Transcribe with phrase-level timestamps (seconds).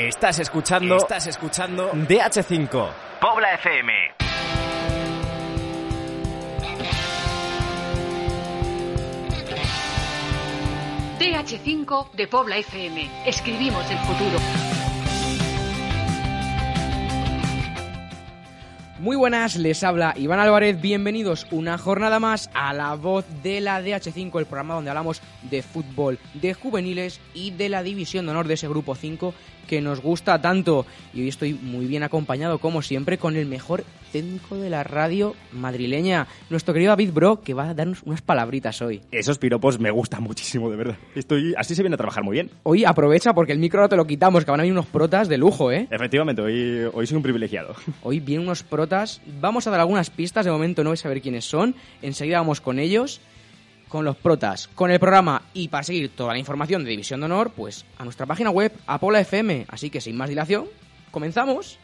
[0.00, 0.96] Estás escuchando.
[0.96, 1.92] Estás escuchando.
[1.92, 2.88] DH5.
[3.20, 3.92] Pobla FM.
[11.18, 13.10] DH5 de Pobla FM.
[13.26, 14.38] Escribimos el futuro.
[19.00, 20.78] Muy buenas, les habla Iván Álvarez.
[20.78, 25.62] Bienvenidos una jornada más a la voz de la DH5, el programa donde hablamos de
[25.62, 29.32] fútbol, de juveniles y de la división de honor de ese grupo 5
[29.70, 30.84] que nos gusta tanto.
[31.14, 35.36] Y hoy estoy muy bien acompañado, como siempre, con el mejor técnico de la radio
[35.52, 39.00] madrileña, nuestro querido David Bro, que va a darnos unas palabritas hoy.
[39.12, 40.96] Esos piropos me gustan muchísimo, de verdad.
[41.14, 42.50] Estoy, así se viene a trabajar muy bien.
[42.64, 45.28] Hoy aprovecha porque el micro no te lo quitamos, que van a venir unos protas
[45.28, 45.86] de lujo, ¿eh?
[45.88, 47.76] Efectivamente, hoy, hoy soy un privilegiado.
[48.02, 49.22] Hoy vienen unos protas.
[49.40, 51.76] Vamos a dar algunas pistas, de momento no vais a saber quiénes son.
[52.02, 53.20] Enseguida vamos con ellos
[53.90, 57.26] con los protas, con el programa y para seguir toda la información de División de
[57.26, 59.66] Honor, pues a nuestra página web, Apola FM.
[59.68, 60.66] Así que sin más dilación,
[61.10, 61.78] comenzamos.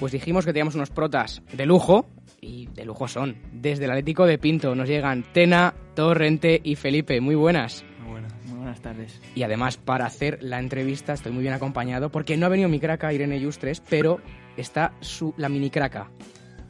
[0.00, 2.10] Pues dijimos que teníamos unos protas de lujo,
[2.44, 3.36] y de lujo son.
[3.52, 7.20] Desde el Atlético de Pinto nos llegan Tena, Torrente y Felipe.
[7.20, 7.84] Muy buenas.
[8.02, 9.20] Muy buenas, muy buenas tardes.
[9.34, 12.78] Y además, para hacer la entrevista, estoy muy bien acompañado porque no ha venido mi
[12.80, 14.20] craca Irene Yustres, pero
[14.56, 16.10] está su, la mini craca.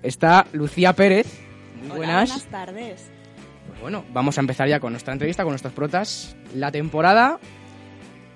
[0.02, 1.26] Está Lucía Pérez.
[1.80, 2.28] Muy Hola, buenas.
[2.30, 3.10] buenas tardes.
[3.66, 6.36] Pues bueno, vamos a empezar ya con nuestra entrevista con nuestros protas.
[6.54, 7.40] La temporada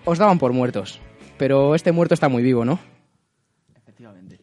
[0.05, 1.00] os daban por muertos,
[1.36, 2.81] pero este muerto está muy vivo, ¿no?
[3.77, 4.39] Efectivamente.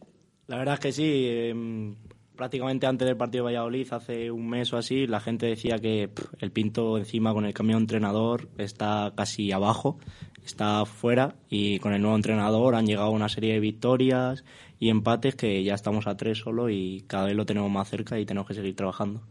[0.46, 1.26] La verdad es que sí.
[1.28, 1.94] eh,
[2.36, 6.08] prácticamente antes del partido de Valladolid, hace un mes o así, la gente decía que
[6.08, 9.98] pff, el Pinto encima con el cambio de entrenador está casi abajo,
[10.44, 14.44] está fuera y con el nuevo entrenador han llegado una serie de victorias
[14.78, 18.18] y empates que ya estamos a tres solo y cada vez lo tenemos más cerca
[18.18, 19.22] y tenemos que seguir trabajando.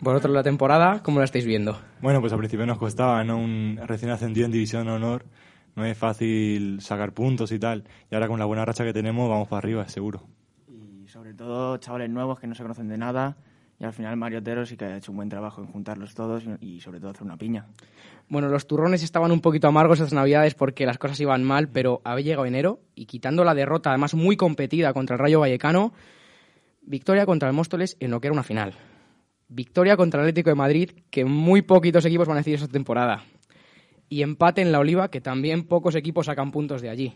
[0.00, 1.78] Vosotros la temporada, ¿cómo la estáis viendo?
[2.00, 3.36] Bueno, pues al principio nos costaba, ¿no?
[3.38, 5.24] Un recién ascendido en División de Honor.
[5.76, 7.84] No es fácil sacar puntos y tal.
[8.10, 10.26] Y ahora con la buena racha que tenemos, vamos para arriba, seguro.
[11.12, 13.36] Sobre todo chavales nuevos que no se conocen de nada.
[13.78, 16.42] Y al final Mario Otero sí que ha hecho un buen trabajo en juntarlos todos
[16.62, 17.66] y, y sobre todo hacer una piña.
[18.30, 22.00] Bueno, los turrones estaban un poquito amargos estas navidades porque las cosas iban mal, pero
[22.04, 25.92] había llegado enero y quitando la derrota, además muy competida contra el Rayo Vallecano,
[26.80, 28.72] victoria contra el Móstoles en lo que era una final.
[29.48, 33.22] Victoria contra el Atlético de Madrid, que muy poquitos equipos van a decir esta temporada.
[34.08, 37.14] Y empate en la Oliva, que también pocos equipos sacan puntos de allí.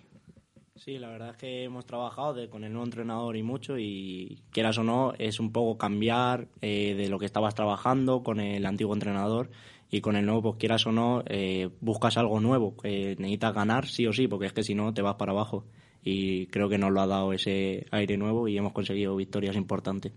[0.77, 4.43] Sí, la verdad es que hemos trabajado de- con el nuevo entrenador y mucho y
[4.51, 8.67] quieras o no, es un poco cambiar eh, de lo que estabas trabajando con el
[8.67, 9.51] antiguo entrenador
[9.91, 13.87] y con el nuevo, pues quieras o no, eh, buscas algo nuevo, que necesitas ganar
[13.87, 15.65] sí o sí, porque es que si no te vas para abajo.
[16.03, 20.13] Y creo que nos lo ha dado ese aire nuevo y hemos conseguido victorias importantes.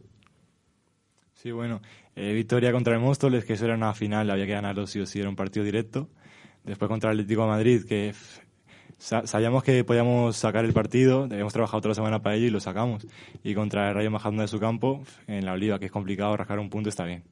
[1.33, 1.81] Sí, bueno.
[2.15, 5.05] eh, victoria contra el Móstoles, que eso era una final, había que ganarlo sí o
[5.05, 6.09] sí, era un partido directo.
[6.65, 8.13] Después contra el Atlético de Madrid, que
[8.99, 12.59] sabíamos que podíamos sacar el partido, habíamos trabajado toda la semana para ello y lo
[12.59, 13.07] sacamos.
[13.43, 16.59] Y contra el Rayo Majadahonda de su campo, en la Oliva, que es complicado, rascar
[16.59, 17.23] un punto está bien.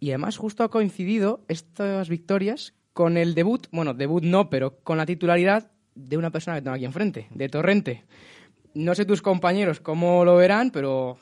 [0.00, 4.96] Y además justo ha coincidido estas victorias con el debut, bueno, debut no, pero con
[4.98, 8.04] la titularidad de una persona que tengo aquí enfrente, de Torrente.
[8.74, 11.18] No sé tus compañeros cómo lo verán, pero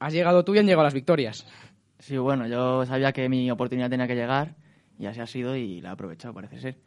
[0.00, 1.46] has llegado tú y han llegado las victorias.
[2.00, 4.56] Sí, bueno, yo sabía que mi oportunidad tenía que llegar
[4.98, 6.78] y así ha sido y la he aprovechado, parece ser.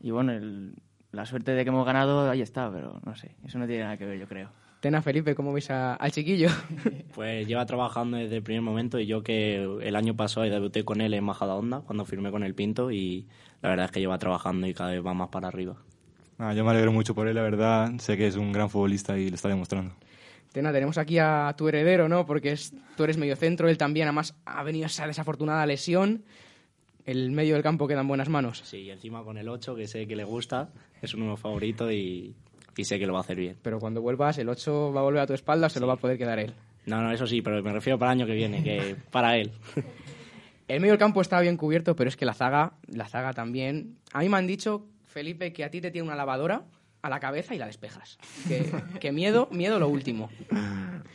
[0.00, 0.74] Y bueno, el-
[1.14, 3.96] la suerte de que hemos ganado ahí está, pero no sé, eso no tiene nada
[3.96, 4.48] que ver, yo creo.
[4.80, 6.48] Tena Felipe, ¿cómo veis a- al chiquillo?
[7.14, 11.00] Pues lleva trabajando desde el primer momento y yo que el año pasado debuté con
[11.00, 13.26] él en Majadahonda cuando firmé con el Pinto y
[13.62, 15.76] la verdad es que lleva trabajando y cada vez va más para arriba.
[16.38, 17.92] Nada, yo me alegro mucho por él, la verdad.
[17.98, 19.94] Sé que es un gran futbolista y lo está demostrando.
[20.52, 22.26] Tena, tenemos aquí a tu heredero, ¿no?
[22.26, 26.24] Porque es, tú eres medio centro, él también, además ha venido esa desafortunada lesión.
[27.06, 28.62] El medio del campo queda en buenas manos.
[28.64, 30.70] Sí, y encima con el 8 que sé que le gusta,
[31.02, 32.34] es un nuevo favorito y,
[32.76, 33.56] y sé que lo va a hacer bien.
[33.62, 35.98] Pero cuando vuelvas, el 8 va a volver a tu espalda, se lo va a
[35.98, 36.54] poder quedar él.
[36.86, 39.52] No, no, eso sí, pero me refiero para el año que viene, que para él.
[40.66, 43.96] El medio del campo está bien cubierto, pero es que la zaga, la zaga también.
[44.12, 46.62] A mí me han dicho, Felipe, que a ti te tiene una lavadora
[47.02, 48.18] a la cabeza y la despejas.
[48.48, 48.64] Que,
[48.98, 50.30] que miedo, miedo lo último.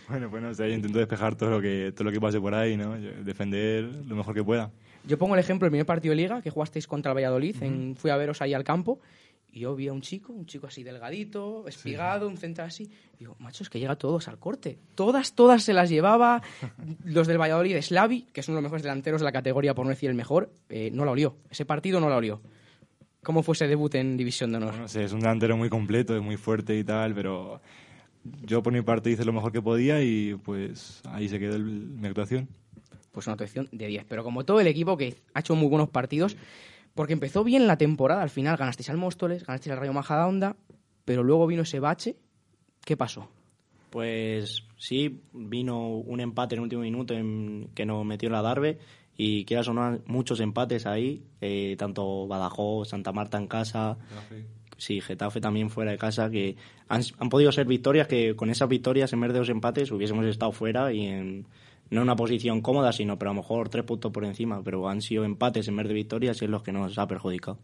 [0.07, 2.55] Bueno, pues no sé, yo intento despejar todo lo que, todo lo que pase por
[2.55, 2.97] ahí, ¿no?
[2.97, 4.71] Yo- Defender lo mejor que pueda.
[5.05, 7.55] Yo pongo el ejemplo del primer partido de liga que jugasteis contra el Valladolid.
[7.63, 8.99] en- fui a veros ahí al campo
[9.51, 12.83] Y yo vi a un chico, un chico así delgadito, espigado, un central así.
[13.15, 14.77] Y digo, macho, es que llega todos al corte.
[14.93, 16.43] Todas, todas se las llevaba.
[17.03, 19.85] Los del Valladolid, Slavi, que es uno de los mejores delanteros de la categoría, por
[19.85, 21.35] no decir el mejor, eh, no la olió.
[21.49, 22.41] Ese partido no la olió.
[23.23, 24.75] ¿Cómo fue ese debut en División de Honor?
[24.77, 27.59] No sé, es un delantero muy completo, es muy fuerte y tal, pero
[28.45, 31.63] yo por mi parte hice lo mejor que podía y pues ahí se quedó el-
[31.63, 32.47] mi actuación.
[33.11, 34.05] Pues una actuación de 10.
[34.07, 36.37] Pero como todo el equipo que ha hecho muy buenos partidos,
[36.93, 40.55] porque empezó bien la temporada, al final ganasteis al Móstoles, ganasteis al Rayo Majadahonda,
[41.05, 42.15] pero luego vino ese bache.
[42.83, 43.29] ¿Qué pasó?
[43.89, 48.77] Pues sí, vino un empate en el último minuto en, que nos metió la Darbe
[49.17, 53.97] y quieras o no, muchos empates ahí, eh, tanto Badajoz, Santa Marta en casa,
[54.77, 56.55] sí, Getafe también fuera de casa, que
[56.87, 60.25] han, han podido ser victorias que con esas victorias en vez de dos empates hubiésemos
[60.25, 61.47] estado fuera y en
[61.89, 64.87] no en una posición cómoda, sino pero a lo mejor tres puntos por encima, pero
[64.89, 67.57] han sido empates en vez de victorias y es lo que nos ha perjudicado.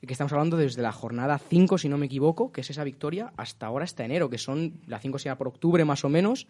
[0.00, 2.82] Y que estamos hablando desde la jornada 5, si no me equivoco, que es esa
[2.82, 6.48] victoria, hasta ahora, hasta enero, que son, la 5 será por octubre más o menos,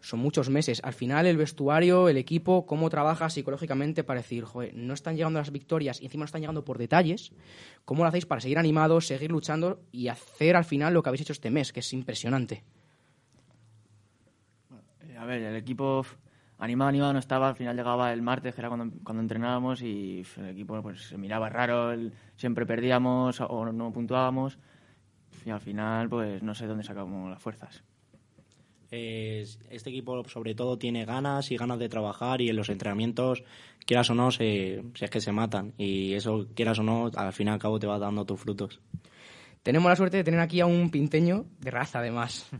[0.00, 0.80] son muchos meses.
[0.82, 5.38] Al final, el vestuario, el equipo, cómo trabaja psicológicamente para decir, joder, no están llegando
[5.38, 7.32] las victorias y encima no están llegando por detalles,
[7.84, 11.22] ¿cómo lo hacéis para seguir animados, seguir luchando y hacer al final lo que habéis
[11.22, 12.64] hecho este mes, que es impresionante?
[15.02, 16.04] Eh, A ver, el equipo
[16.60, 17.48] animado, animado no estaba.
[17.48, 21.18] Al final llegaba el martes, que era cuando, cuando entrenábamos, y el equipo pues se
[21.18, 21.92] miraba raro.
[21.92, 24.58] el- siempre perdíamos o no puntuábamos.
[25.44, 27.82] Y al final, pues no sé dónde sacamos las fuerzas.
[28.92, 33.44] Eh, este equipo sobre todo tiene ganas y ganas de trabajar y en los entrenamientos,
[33.86, 35.72] quieras o no, se, si es que se matan.
[35.78, 38.80] Y eso, quieras o no, al fin y al cabo te va dando tus frutos.
[39.62, 42.50] Tenemos la suerte de tener aquí a un pinteño de raza, además.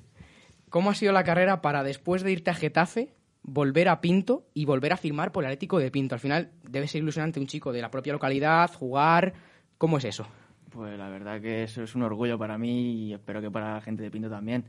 [0.68, 3.12] ¿Cómo ha sido la carrera para después de irte a Getafe,
[3.52, 6.14] volver a Pinto y volver a firmar por el Atlético de Pinto?
[6.14, 9.34] Al final debe ser ilusionante un chico de la propia localidad, jugar.
[9.76, 10.26] ¿Cómo es eso?
[10.70, 13.80] Pues la verdad que eso es un orgullo para mí y espero que para la
[13.80, 14.64] gente de Pinto también.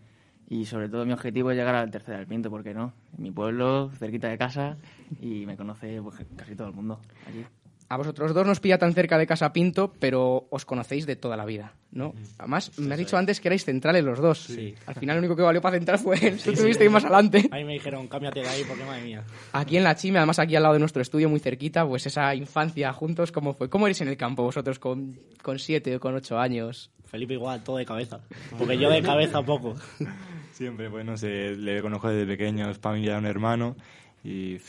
[0.50, 2.94] Y sobre todo mi objetivo es llegar al tercer del Pinto, ¿por qué no?
[3.16, 4.78] En mi pueblo, cerquita de casa,
[5.22, 7.46] y me conoce pues, casi todo el mundo allí.
[7.92, 11.36] A vosotros dos nos pilla tan cerca de Casa Pinto, pero os conocéis de toda
[11.36, 12.14] la vida, ¿no?
[12.38, 14.46] Además, me has dicho antes que erais centrales los dos.
[14.46, 14.74] Sí.
[14.86, 16.40] Al final, lo único que valió para centrar fue él.
[16.42, 17.50] Tú estuviste más adelante.
[17.52, 19.26] Ahí me dijeron, cámbiate de ahí porque madre mía.
[19.52, 22.34] Aquí en la Chime, además aquí al lado de nuestro estudio, muy cerquita, pues esa
[22.34, 23.70] infancia juntos, ¿cómo fue?
[23.70, 26.92] ¿Cómo erais en el campo vosotros con, con siete o con ocho años?
[27.08, 28.22] Felipe igual, todo de cabeza.
[28.58, 29.76] Porque yo de cabeza poco.
[30.54, 33.76] Siempre, pues no sé, le conozco desde pequeño, es para mí ya un hermano
[34.24, 34.60] y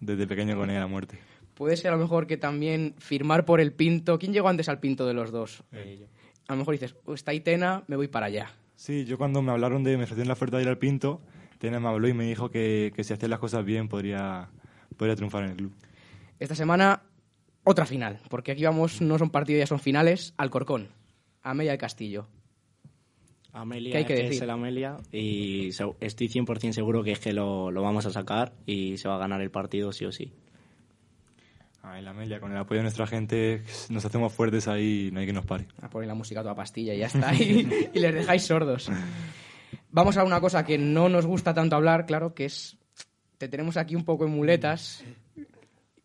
[0.00, 1.18] desde pequeño con él a muerte.
[1.60, 4.18] Puede ser a lo mejor que también firmar por el Pinto.
[4.18, 5.62] ¿Quién llegó antes al Pinto de los dos?
[6.48, 8.50] A lo mejor dices, "Oh, está ahí Tena, me voy para allá.
[8.76, 11.20] Sí, yo cuando me hablaron de, me ofrecieron la oferta de ir al Pinto,
[11.58, 14.48] Tena me habló y me dijo que, que si hacía las cosas bien podría,
[14.96, 15.72] podría triunfar en el club.
[16.38, 17.02] Esta semana,
[17.64, 20.88] otra final, porque aquí vamos, no son partidos, ya son finales, Alcorcón,
[21.42, 22.26] Amelia del Castillo.
[23.52, 24.44] Amelia ¿Qué hay que es, decir?
[24.44, 25.68] el Amelia y
[26.00, 29.18] estoy 100% seguro que es que lo, lo vamos a sacar y se va a
[29.18, 30.32] ganar el partido sí o sí.
[31.82, 35.10] Ah, en la Amelia, con el apoyo de nuestra gente, nos hacemos fuertes ahí y
[35.10, 35.66] no hay que nos pare.
[35.80, 37.34] A poner la música a toda pastilla y ya está.
[37.34, 38.90] Y, y les dejáis sordos.
[39.90, 42.76] Vamos a una cosa que no nos gusta tanto hablar, claro, que es.
[43.38, 45.02] Te tenemos aquí un poco en muletas,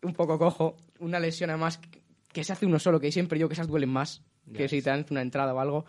[0.02, 1.78] un poco cojo, una lesión además
[2.32, 4.22] que se hace uno solo, que siempre yo que esas duelen más,
[4.54, 5.84] que si te dan una entrada o algo.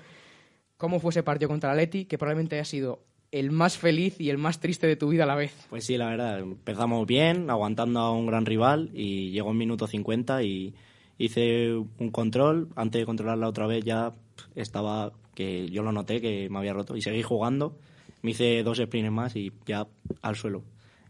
[0.75, 2.05] ¿Cómo fue ese partido contra el Atleti?
[2.05, 3.03] Que probablemente haya sido
[3.39, 5.53] el más feliz y el más triste de tu vida a la vez.
[5.69, 9.87] Pues sí, la verdad, empezamos bien, aguantando a un gran rival y llegó en minuto
[9.87, 10.73] 50 y
[11.17, 12.69] hice un control.
[12.75, 14.11] Antes de controlarla otra vez ya
[14.55, 17.77] estaba, que yo lo noté, que me había roto y seguí jugando.
[18.21, 19.87] Me hice dos sprints más y ya
[20.21, 20.63] al suelo.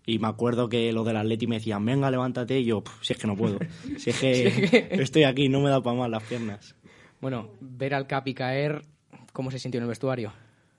[0.05, 2.59] Y me acuerdo que los del Atleti me decían, venga, levántate.
[2.59, 3.59] Y yo, "Pff, si es que no puedo.
[3.97, 4.47] Si es que
[4.91, 6.75] estoy aquí, no me da para más las piernas.
[7.19, 8.83] Bueno, ver al Capi caer,
[9.33, 10.31] ¿cómo se sintió en el vestuario?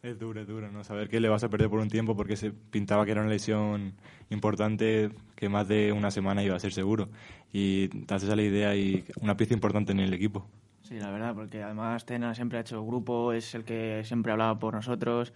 [0.03, 0.85] Es duro, es duro, ¿no?
[0.85, 3.31] Saber que le vas a perder por un tiempo porque se pintaba que era una
[3.31, 3.95] lesión
[4.31, 7.09] importante que más de una semana iba a ser seguro.
[7.53, 10.47] Y te haces a la idea y una pieza importante en el equipo.
[10.83, 14.59] Sí, la verdad, porque además Tena siempre ha hecho grupo, es el que siempre hablaba
[14.59, 15.33] por nosotros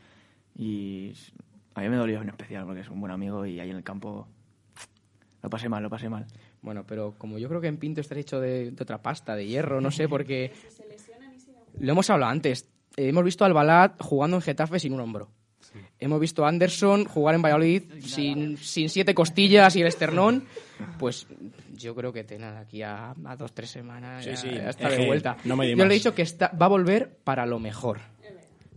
[0.57, 1.13] y
[1.75, 3.83] a mí me dolió en especial porque es un buen amigo y ahí en el
[3.83, 4.29] campo
[5.43, 6.27] lo pasé mal, lo pasé mal.
[6.63, 9.47] Bueno, pero como yo creo que en Pinto estás hecho de, de otra pasta, de
[9.47, 10.53] hierro, no sé, porque...
[11.81, 12.69] Lo hemos hablado antes.
[12.97, 15.31] Eh, hemos visto al Balat jugando en Getafe sin un hombro.
[15.99, 20.45] Hemos visto a Anderson jugar en Valladolid sin, sin siete costillas y el esternón.
[20.99, 21.27] Pues
[21.75, 24.99] yo creo que Tena aquí a, a dos, tres semanas Sí, sí, ya está es
[24.99, 25.37] de vuelta.
[25.45, 28.01] no me yo le he dicho que está, va a volver para lo mejor.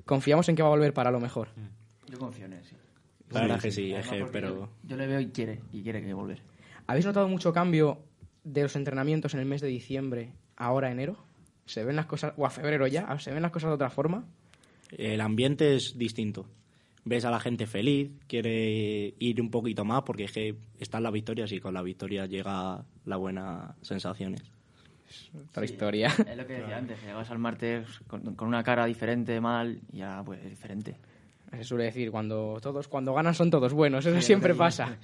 [0.05, 1.50] Confiamos en que va a volver para lo mejor.
[2.07, 2.75] Yo confío en él, sí.
[3.31, 4.50] La verdad que sí, porque pero...
[4.50, 6.41] yo, yo le veo y quiere, y quiere que volver.
[6.86, 8.03] ¿Habéis notado mucho cambio
[8.43, 11.17] de los entrenamientos en el mes de diciembre, ahora enero?
[11.65, 14.24] ¿Se ven las cosas, o a febrero ya, se ven las cosas de otra forma?
[14.91, 16.45] El ambiente es distinto.
[17.03, 21.12] Ves a la gente feliz, quiere ir un poquito más porque es que están las
[21.12, 24.41] victorias y con la victoria llega la buena sensaciones.
[25.50, 26.07] Otra historia.
[26.07, 29.79] Es lo que decía antes, que llegas al martes con, con una cara diferente, mal,
[29.91, 30.95] y ya pues es diferente.
[31.51, 34.97] Se suele decir, cuando todos cuando ganan son todos buenos, eso siempre pasa.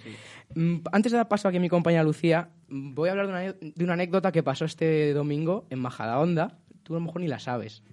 [0.55, 3.41] Mm, Antes de dar paso aquí a mi compañera Lucía, voy a hablar de una,
[3.75, 6.57] de una anécdota que pasó este domingo en Majadahonda.
[6.83, 7.83] Tú a lo mejor ni la sabes.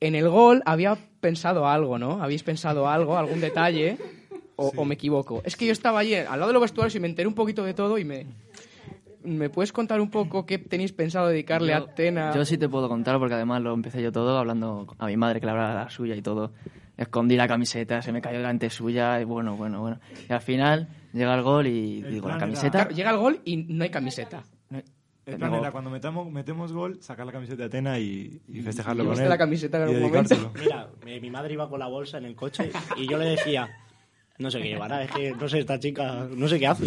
[0.00, 2.22] En el gol había pensado algo, ¿no?
[2.22, 3.96] ¿Habéis pensado algo, algún detalle?
[4.56, 5.40] O, o me equivoco?
[5.44, 7.64] Es que yo estaba allí al lado de los vestuarios y me enteré un poquito
[7.64, 8.26] de todo y me...
[9.24, 12.32] ¿Me puedes contar un poco qué tenéis pensado dedicarle a Tena?
[12.34, 15.40] Yo sí te puedo contar porque además lo empecé yo todo hablando a mi madre
[15.40, 16.52] que le hablaba la suya y todo.
[16.98, 20.00] Escondí la camiseta, se me cayó delante suya y bueno, bueno, bueno.
[20.28, 22.78] Y al final llega el gol y digo, plan la camiseta...
[22.80, 24.42] Claro, llega el gol y no hay camiseta.
[25.24, 29.04] El plan era cuando metamos, metemos gol, sacar la camiseta de Atena y, y festejarlo
[29.04, 29.28] con llevaste él.
[29.30, 30.52] la camiseta en y algún dedicárselo.
[30.58, 30.88] Mira,
[31.20, 33.68] mi madre iba con la bolsa en el coche y yo le decía,
[34.38, 36.86] no sé qué llevará, es que no sé, esta chica, no sé qué hace.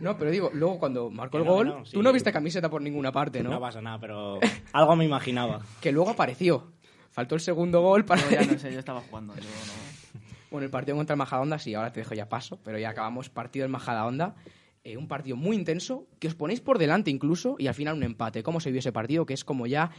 [0.00, 1.92] No, pero digo, luego cuando marcó el no, gol, no, sí.
[1.92, 3.50] tú no viste camiseta por ninguna parte, ¿no?
[3.50, 4.40] No pasa nada, pero
[4.72, 5.60] algo me imaginaba.
[5.80, 6.72] Que luego apareció.
[7.18, 8.22] Faltó el segundo gol para...
[8.30, 9.34] Yo ya no sé, yo estaba jugando.
[9.34, 10.20] Yo no...
[10.52, 13.28] Bueno, el partido contra el Majadahonda, sí, ahora te dejo ya paso, pero ya acabamos
[13.28, 14.36] partido del Majadahonda.
[14.84, 18.04] Eh, un partido muy intenso, que os ponéis por delante incluso, y al final un
[18.04, 18.44] empate.
[18.44, 19.26] ¿Cómo se vio ese partido?
[19.26, 19.90] Que es como ya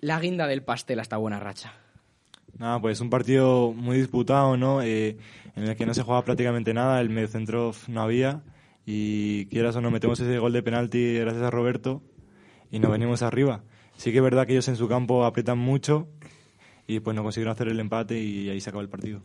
[0.00, 1.74] la guinda del pastel a esta buena racha.
[2.58, 4.82] Nada, pues un partido muy disputado, ¿no?
[4.82, 5.16] Eh,
[5.54, 8.42] en el que no se jugaba prácticamente nada, el mediocentro no había
[8.84, 12.02] y quieras o no metemos ese gol de penalti gracias a Roberto
[12.72, 13.62] y nos venimos arriba.
[13.96, 16.08] Sí que es verdad que ellos en su campo aprietan mucho
[16.86, 19.22] y pues no consiguieron hacer el empate y ahí se acabó el partido.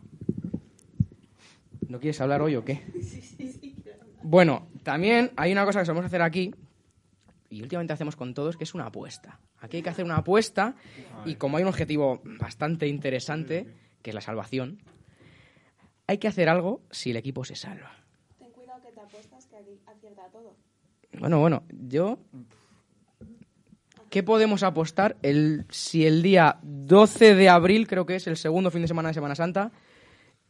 [1.88, 2.82] ¿No quieres hablar hoy o qué?
[4.22, 6.54] Bueno, también hay una cosa que solemos hacer aquí,
[7.48, 9.40] y últimamente hacemos con todos, que es una apuesta.
[9.58, 10.76] Aquí hay que hacer una apuesta,
[11.24, 13.66] y como hay un objetivo bastante interesante,
[14.02, 14.78] que es la salvación,
[16.06, 18.04] hay que hacer algo si el equipo se salva.
[18.38, 20.54] Ten cuidado que te apuestas que acierta todo.
[21.18, 22.18] Bueno, bueno, yo...
[24.10, 28.70] ¿Qué podemos apostar el, si el día 12 de abril, creo que es el segundo
[28.70, 29.70] fin de semana de Semana Santa,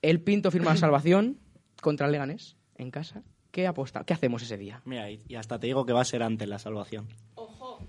[0.03, 1.39] el Pinto firma la salvación
[1.83, 3.23] contra el Leganés en casa?
[3.51, 4.05] ¿Qué aposta?
[4.05, 4.81] ¿Qué hacemos ese día?
[4.85, 7.07] Mira, y y hasta te digo que va a ser antes la salvación.
[7.35, 7.81] Ojo,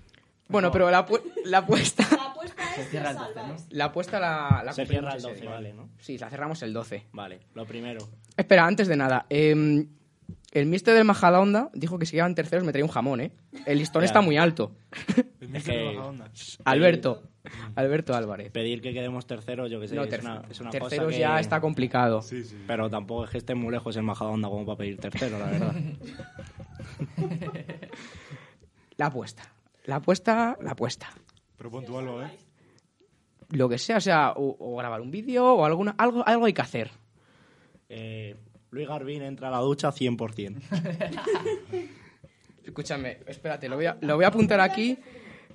[0.50, 1.06] Bueno, pero la,
[1.46, 2.06] la apuesta...
[2.18, 3.66] la apuesta es que cierra el 12, salváis.
[3.70, 5.50] La apuesta la, la Se cierra el ese 12, día.
[5.52, 5.90] vale, ¿no?
[6.00, 7.06] Sí, la cerramos el 12.
[7.14, 8.10] Vale, lo primero.
[8.36, 9.86] Espera, antes de nada, eh,
[10.52, 13.32] el mister del Majadahonda dijo que si quedaban terceros me traía un jamón, ¿eh?
[13.66, 14.76] El listón está muy alto.
[15.40, 16.00] El míster de
[16.66, 17.24] Alberto,
[17.76, 18.52] Alberto Álvarez.
[18.52, 21.20] Pedir que quedemos terceros, yo que sé, No, es una, es una cosa terceros que-
[21.20, 22.22] ya está complicado.
[22.22, 22.58] Sí, sí.
[22.68, 25.76] Pero tampoco es que esté muy lejos el Majadahonda como para pedir tercero, la verdad.
[28.98, 29.44] La apuesta.
[29.86, 31.10] La apuesta, la apuesta.
[31.58, 32.30] Propon tú algo, ¿eh?
[33.50, 36.54] Lo que sea, o sea, o, o grabar un vídeo o alguna, algo, algo hay
[36.54, 36.92] que hacer.
[37.90, 38.36] Eh,
[38.72, 40.62] Luis Garbín entra a la ducha 100%.
[42.66, 44.98] Escúchame, espérate, lo voy a, lo voy a apuntar aquí.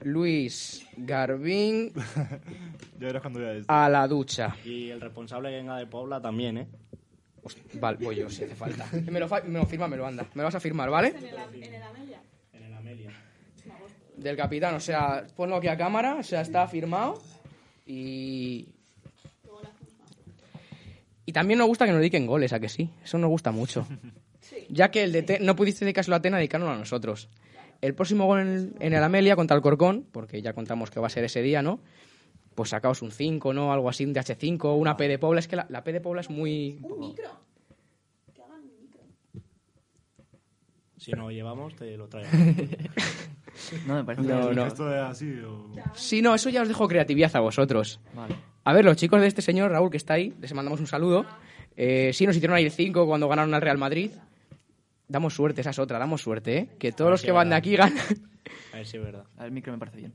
[0.02, 1.92] Luis Garbín
[2.98, 3.72] Ya verás cuando veas esto.
[3.72, 4.54] a la ducha.
[4.64, 6.68] Y el responsable que venga de Pobla también, ¿eh?
[7.74, 8.86] Vale, voy yo si hace falta.
[9.10, 10.24] Me lo, fa- me lo firma, me lo anda.
[10.34, 11.08] Me lo vas a firmar, ¿vale?
[11.08, 12.20] En el, en el Amelia.
[12.52, 13.10] En el Amelia.
[14.16, 17.22] Del capitán, o sea, ponlo aquí a cámara, o sea, está firmado.
[17.86, 18.68] Y.
[21.26, 22.90] Y también nos gusta que nos dediquen goles, ¿a que sí?
[23.04, 23.86] Eso nos gusta mucho.
[24.70, 27.28] Ya que el de Te- no pudiste dedicárselo a Tena, dedicárnoslo a nosotros.
[27.80, 31.00] El próximo gol en el, en el Amelia contra el Corcón, porque ya contamos que
[31.00, 31.80] va a ser ese día, ¿no?
[32.54, 33.72] Pues sacaos un 5, ¿no?
[33.72, 35.40] Algo así, un DH5, una P de Pobla.
[35.40, 36.78] Es que la, la P de Pobla es muy...
[36.82, 37.28] Un micro.
[38.32, 39.00] Que hagan un micro.
[40.96, 42.30] Si no lo llevamos, te lo traigo.
[43.86, 44.66] No, me parece No, que- no.
[44.66, 45.70] ¿Esto es así o...?
[45.94, 48.00] Sí, no, eso ya os dejo creatividad a vosotros.
[48.14, 48.36] Vale.
[48.66, 51.24] A ver, los chicos de este señor, Raúl, que está ahí, les mandamos un saludo.
[51.76, 54.10] Eh, sí, nos hicieron ahí el 5 cuando ganaron al Real Madrid.
[55.06, 56.68] Damos suerte, esa es otra, damos suerte, ¿eh?
[56.76, 57.96] Que todos los que van de aquí ganan.
[58.72, 59.22] A ver si es verdad.
[59.38, 60.14] El micro me parece bien.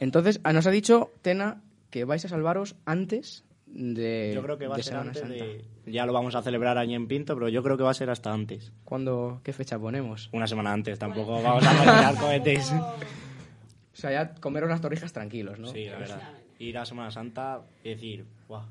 [0.00, 4.32] Entonces, ah, nos ha dicho Tena que vais a salvaros antes de.
[4.34, 5.44] Yo creo que va a ser antes Santa.
[5.44, 5.64] de...
[5.86, 8.10] Ya lo vamos a celebrar allí en Pinto, pero yo creo que va a ser
[8.10, 8.72] hasta antes.
[8.84, 10.30] ¿Cuándo, ¿Qué fecha ponemos?
[10.32, 12.72] Una semana antes, tampoco vamos a tirar cohetes.
[12.72, 15.68] O sea, ya comeros las torrijas tranquilos, ¿no?
[15.68, 16.43] Sí, la verdad.
[16.64, 18.62] Ir a Semana Santa y decir, guau,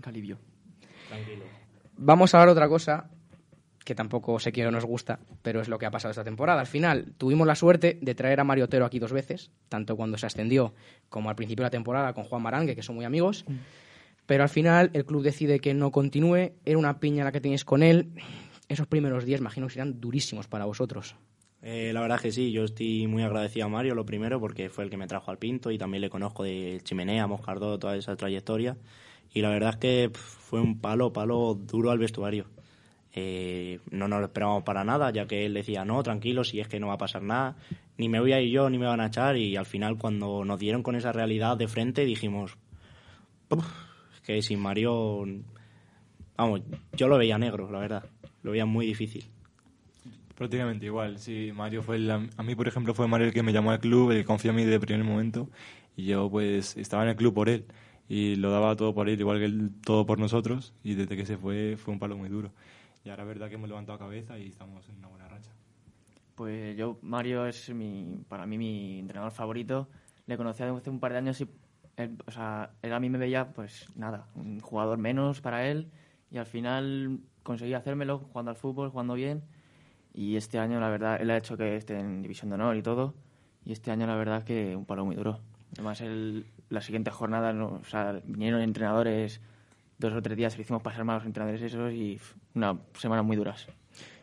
[0.00, 0.36] tranquilo.
[1.96, 3.10] Vamos a hablar otra cosa
[3.84, 6.60] que tampoco sé que nos gusta, pero es lo que ha pasado esta temporada.
[6.60, 10.16] Al final, tuvimos la suerte de traer a Mario Otero aquí dos veces, tanto cuando
[10.16, 10.74] se ascendió
[11.08, 13.44] como al principio de la temporada con Juan Marangue, que son muy amigos.
[14.26, 16.52] Pero al final, el club decide que no continúe.
[16.64, 18.10] Era una piña la que tenéis con él.
[18.68, 21.14] Esos primeros días, imagino, que serán durísimos para vosotros.
[21.66, 24.68] Eh, la verdad es que sí, yo estoy muy agradecido a Mario, lo primero, porque
[24.68, 27.96] fue el que me trajo al Pinto y también le conozco de Chimenea, Moscardó, toda
[27.96, 28.76] esa trayectoria.
[29.32, 32.44] Y la verdad es que fue un palo, palo duro al vestuario.
[33.14, 36.68] Eh, no nos lo esperábamos para nada, ya que él decía, no, tranquilo, si es
[36.68, 37.56] que no va a pasar nada,
[37.96, 39.38] ni me voy a ir yo, ni me van a echar.
[39.38, 42.58] Y al final, cuando nos dieron con esa realidad de frente, dijimos,
[43.48, 43.64] "Uf,
[44.14, 45.24] es que sin Mario,
[46.36, 46.60] vamos,
[46.92, 48.04] yo lo veía negro, la verdad,
[48.42, 49.33] lo veía muy difícil.
[50.34, 51.52] Prácticamente igual, sí.
[51.54, 54.10] Mario fue el, a mí, por ejemplo, fue Mario el que me llamó al club,
[54.10, 55.48] el confió en mí el primer momento.
[55.96, 57.66] Y yo, pues, estaba en el club por él.
[58.08, 60.74] Y lo daba todo por él, igual que él todo por nosotros.
[60.82, 62.50] Y desde que se fue, fue un palo muy duro.
[63.04, 65.50] Y ahora es verdad que hemos levantado cabeza y estamos en una buena racha.
[66.34, 69.88] Pues yo, Mario es mi, para mí mi entrenador favorito.
[70.26, 71.48] Le conocí hace un par de años y
[71.96, 75.90] él, o sea, él a mí me veía, pues nada, un jugador menos para él.
[76.30, 79.44] Y al final conseguí hacérmelo jugando al fútbol, jugando bien.
[80.14, 82.82] Y este año, la verdad, él ha hecho que esté en División de Honor y
[82.82, 83.14] todo.
[83.64, 85.40] Y este año, la verdad, que un palo muy duro.
[85.72, 89.40] Además, el, la siguiente jornada, no, o sea, vinieron entrenadores
[89.98, 92.20] dos o tres días, le hicimos pasar mal a los entrenadores esos y
[92.54, 93.66] una semana muy duras.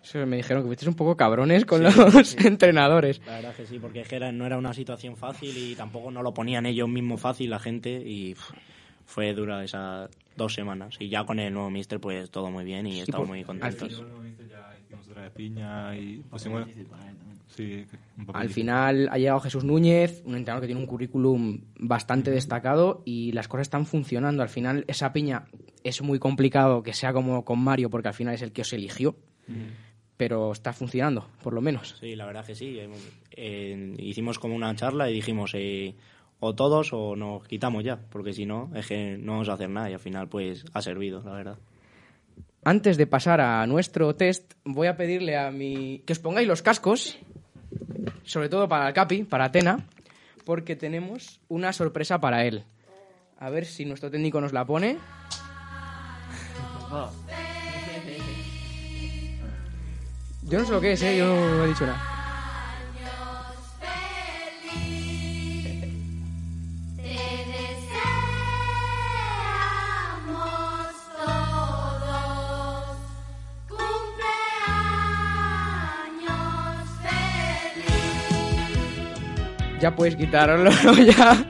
[0.03, 3.21] Eso me dijeron que fuisteis un poco cabrones con los entrenadores.
[3.25, 6.33] La verdad que sí, porque era- no era una situación fácil y tampoco no lo
[6.33, 8.35] ponían ellos mismos fácil la gente y
[9.05, 10.95] fue dura esas dos semanas.
[10.99, 13.45] Y ya con el nuevo mister pues todo muy bien y estamos por- muy al
[13.45, 14.03] contentos.
[15.21, 16.67] Vez piña y pusimos...
[17.47, 17.85] Sí,
[18.33, 23.33] Al final ha llegado Jesús Núñez, un entrenador que tiene un currículum bastante destacado y
[23.33, 24.41] las cosas están funcionando.
[24.41, 25.47] Al final esa piña
[25.83, 28.71] es muy complicado que sea como con Mario porque al final es el que os
[28.71, 29.17] eligió,
[30.15, 31.97] pero está funcionando, por lo menos.
[31.99, 32.79] Sí, la verdad es que sí.
[32.79, 32.89] Eh,
[33.31, 35.93] eh, hicimos como una charla y dijimos eh,
[36.39, 39.69] o todos o nos quitamos ya, porque si no es que no vamos a hacer
[39.69, 41.57] nada y al final pues ha servido, la verdad.
[42.63, 46.61] Antes de pasar a nuestro test, voy a pedirle a mi que os pongáis los
[46.61, 47.17] cascos,
[48.23, 49.87] sobre todo para el Capi, para Atena,
[50.45, 52.63] porque tenemos una sorpresa para él.
[53.39, 54.99] A ver si nuestro técnico nos la pone.
[60.43, 61.17] Yo no sé lo que es, ¿eh?
[61.17, 62.10] Yo no he dicho nada.
[79.81, 80.69] Ya puedes quitarlo
[81.05, 81.45] ya.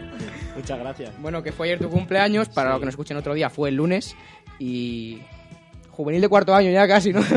[0.56, 1.22] Muchas gracias.
[1.22, 2.72] Bueno, que fue ayer tu cumpleaños, para Sí.
[2.74, 4.16] los que nos escuchen otro día, fue el lunes.
[4.60, 5.22] Y.
[5.90, 7.22] Juvenil de cuarto año ya casi, ¿no?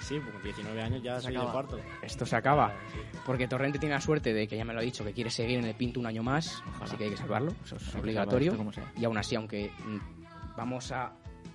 [0.00, 1.78] Sí, porque 19 años ya soy de cuarto.
[2.02, 2.74] Esto se acaba.
[3.24, 5.60] Porque Torrente tiene la suerte de que ya me lo ha dicho, que quiere seguir
[5.60, 6.64] en el Pinto un año más.
[6.80, 7.52] Así que hay que salvarlo.
[7.64, 8.56] Eso es Hay obligatorio.
[8.96, 11.12] Y aún así, aunque mm, vamos a.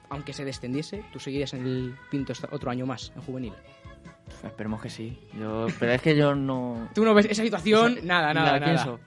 [0.09, 3.53] Aunque se descendiese, tú seguirías en el Pinto otro año más, en juvenil.
[4.43, 5.17] Esperemos que sí.
[5.39, 6.89] Yo, pero es que yo no...
[6.93, 8.65] Tú no ves esa situación, Esa- nada, nada, nada.
[8.73, 8.99] pienso.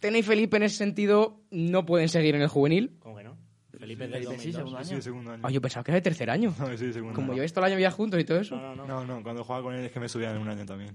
[0.00, 2.92] Tena y Felipe en ese sentido no pueden seguir en el juvenil.
[3.00, 3.36] ¿Cómo que no?
[3.78, 4.54] Felipe es del Felipe sí, 2002.
[4.54, 4.96] segundo Sí, año.
[5.00, 5.42] sí, segundo año.
[5.46, 6.54] Ah, yo pensaba que era de tercer año.
[6.58, 7.38] No, sí, segundo Como año.
[7.38, 8.56] yo he todo el año ya juntos y todo eso.
[8.56, 9.04] No, no, no.
[9.04, 10.94] No, no, cuando jugaba con él es que me subían en un año también.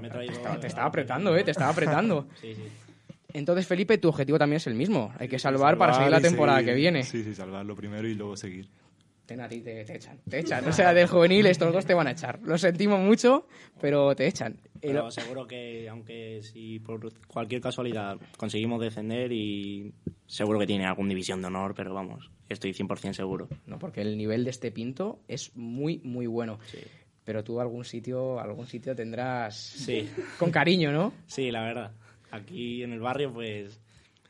[0.00, 1.44] Me traído- te estaba, te estaba apretando, ¿eh?
[1.44, 2.26] Te estaba apretando.
[2.40, 2.62] Sí, sí.
[3.32, 5.12] Entonces, Felipe, tu objetivo también es el mismo.
[5.18, 6.72] Hay que salvar, para seguir la temporada seguir.
[6.72, 7.02] que viene.
[7.02, 8.68] Sí, sí, salvarlo primero y luego seguir.
[9.26, 10.18] A ti te, te echan.
[10.28, 10.68] Te echan.
[10.68, 12.40] O sea, del juvenil estos dos te van a echar.
[12.42, 13.46] Lo sentimos mucho,
[13.80, 14.58] pero te echan.
[14.82, 19.94] Pero seguro que, aunque si por cualquier casualidad conseguimos descender y
[20.26, 23.48] seguro que tiene alguna división de honor, pero vamos, estoy 100% seguro.
[23.66, 26.58] No, porque el nivel de este pinto es muy, muy bueno.
[26.70, 26.78] Sí.
[27.24, 30.06] Pero tú algún sitio, algún sitio tendrás Sí,
[30.38, 31.14] con cariño, ¿no?
[31.26, 31.92] sí, la verdad.
[32.30, 33.80] Aquí en el barrio, pues,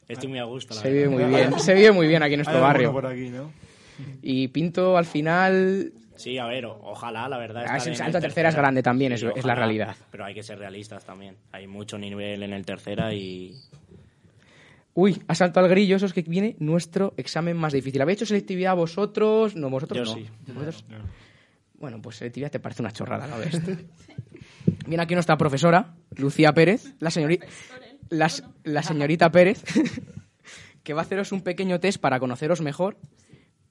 [0.07, 1.09] estoy muy a gusto, la Se verdad.
[1.11, 1.59] vive muy bien.
[1.59, 2.93] Se vive muy bien aquí en nuestro Hay barrio.
[2.93, 3.51] por aquí, ¿no?
[4.23, 7.65] Y Pinto al final Sí, a ver, o- ojalá, la verdad.
[7.69, 9.97] Ah, en tercera es grande también, es- es la realidad.
[10.13, 11.37] Pero hay que ser realistas también.
[11.53, 13.55] Hay mucho nivel en el tercera y
[14.97, 18.01] Uy, ha saltado al grillo, eso es que viene nuestro examen más difícil.
[18.01, 19.57] ¿Habéis hecho selectividad vosotros?
[19.57, 20.21] No, vosotros Yo no.
[20.21, 20.29] sí.
[20.53, 20.85] ¿Vosotros?
[20.89, 20.99] No.
[21.81, 23.43] Bueno, pues selectividad te parece una chorrada, ¿no?
[23.43, 23.73] Esto.
[24.87, 27.45] Viene aquí nuestra profesora, Lucía Pérez, la, señori-
[28.11, 29.65] la, s- la señorita Pérez,
[30.85, 32.97] que va a haceros un pequeño test para conoceros mejor.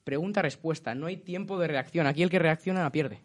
[0.04, 2.06] Pregunta-respuesta, no hay tiempo de reacción.
[2.06, 3.20] Aquí el que reacciona pierde.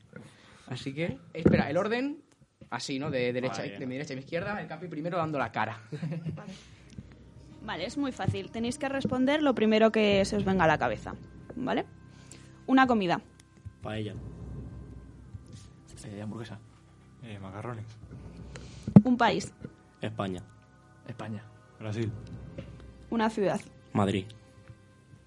[0.68, 2.24] Así que, espera, el orden,
[2.70, 3.12] así, ¿no?
[3.12, 3.80] De, derecha, Vale.
[3.80, 5.82] de mi derecha a mi izquierda, el capi primero dando la cara.
[7.66, 8.50] Vale, es muy fácil.
[8.52, 11.16] Tenéis que responder lo primero que se os venga a la cabeza.
[11.56, 11.86] ¿Vale?
[12.68, 13.22] Una comida.
[13.82, 14.14] paella.
[16.06, 16.58] Eh, hamburguesa.
[17.24, 17.86] Eh, macarrones.
[19.04, 19.54] Un país.
[20.02, 20.42] España.
[21.08, 21.44] España.
[21.80, 22.12] Brasil.
[23.10, 23.60] Una ciudad.
[23.92, 24.26] Madrid.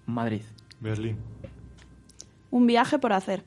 [0.05, 0.41] Madrid.
[0.83, 1.17] Berlín.
[2.51, 3.43] Un viaje por hacer.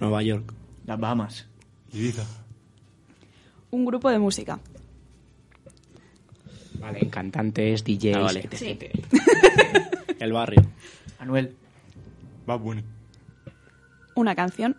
[0.00, 0.52] Nueva York.
[0.86, 1.46] Las Bahamas.
[1.92, 2.24] Ibiza.
[3.70, 4.58] Un grupo de música.
[6.80, 8.40] Vale, en cantantes, DJs, Ah, vale.
[8.40, 8.56] etc.
[8.56, 8.78] Sí.
[10.18, 10.62] El barrio.
[11.18, 11.54] Anuel.
[12.46, 12.82] Bad Bunny.
[14.16, 14.76] Una canción.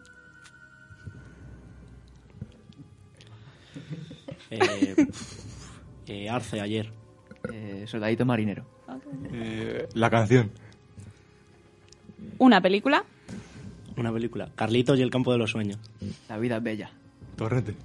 [4.49, 4.95] Eh,
[6.07, 6.91] eh, Arce ayer.
[7.51, 8.65] Eh, soldadito marinero.
[9.31, 10.51] Eh, la canción.
[12.37, 13.03] Una película.
[13.97, 14.49] Una película.
[14.55, 15.79] Carlitos y el campo de los sueños.
[16.27, 16.91] La vida es bella.
[17.35, 17.75] Torrente.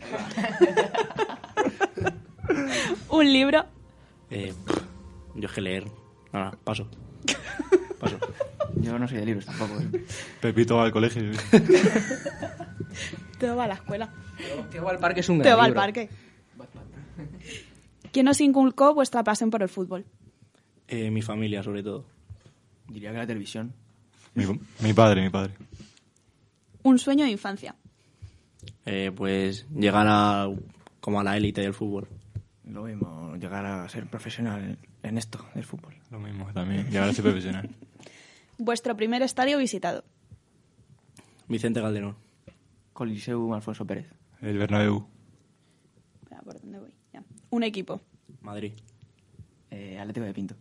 [3.10, 3.64] Un libro.
[4.30, 4.52] Eh,
[5.34, 5.84] yo es que leer.
[6.32, 6.88] Nada, paso.
[7.98, 8.18] Paso.
[8.76, 9.80] Yo no soy de libros tampoco.
[9.80, 10.04] ¿eh?
[10.40, 11.22] Pepito va al colegio.
[13.38, 14.12] Te va a la escuela.
[14.70, 16.08] Te va al parque es un gran va al parque.
[18.12, 20.04] ¿Quién os inculcó vuestra pasión por el fútbol?
[20.86, 22.04] Eh, mi familia, sobre todo.
[22.88, 23.72] Diría que la televisión.
[24.34, 24.44] mi,
[24.80, 25.54] mi padre, mi padre.
[26.82, 27.74] Un sueño de infancia.
[28.86, 30.48] Eh, pues llegar a
[31.00, 32.08] como a la élite del fútbol.
[32.64, 35.94] Lo mismo, llegar a ser profesional en, esto del fútbol.
[36.10, 36.86] Lo mismo también.
[36.90, 37.68] Llegar a ser profesional.
[38.58, 40.04] Vuestro primer estadio visitado.
[41.48, 42.16] Vicente Calderón.
[42.92, 44.06] Coliseo Alfonso Pérez.
[44.40, 45.06] El Bernabéu.
[46.44, 46.90] ¿por dónde voy?
[47.12, 47.22] Ya.
[47.50, 48.00] Un equipo.
[48.40, 48.72] Madrid.
[49.70, 50.56] Eh, Atlético de Pinto.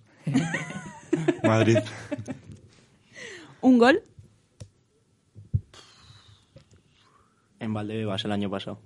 [1.44, 1.78] Madrid.
[3.62, 4.02] Un gol.
[7.60, 8.80] En Valdebebas el año pasado.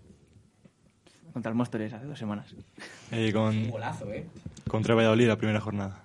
[1.33, 2.53] Contra el Móstoles hace dos semanas.
[3.11, 4.25] Eh, con, Golazo, ¿eh?
[4.67, 6.03] contra Valladolid la primera jornada.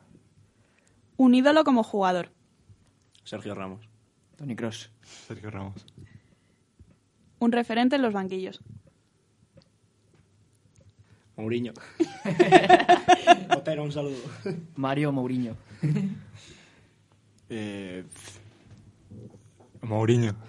[1.16, 2.30] Un ídolo como jugador.
[3.24, 3.88] Sergio Ramos.
[4.36, 4.90] Tony Cross.
[5.02, 5.84] Sergio Ramos.
[7.38, 8.60] Un referente en los banquillos.
[11.36, 11.72] Mourinho.
[13.56, 14.16] Otero, un saludo.
[14.76, 15.56] Mario Mourinho.
[17.48, 18.04] Eh,
[19.82, 20.34] Mourinho.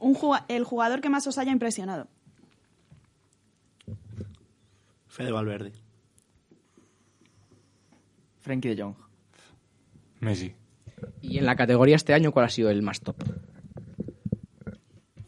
[0.00, 2.06] Un juga- el jugador que más os haya impresionado.
[5.08, 5.72] Fede Valverde.
[8.38, 8.94] Frankie de Jong.
[10.20, 10.54] Messi.
[11.20, 13.16] Y en la categoría este año, ¿cuál ha sido el más top?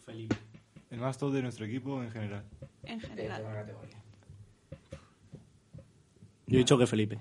[0.06, 0.36] Felipe.
[0.90, 2.44] El más top de nuestro equipo en general.
[2.84, 3.44] En general.
[6.46, 7.18] Yo he dicho que Felipe.